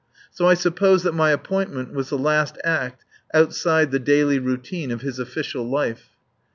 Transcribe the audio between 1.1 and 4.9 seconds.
my appointment was the last act, outside the daily routine,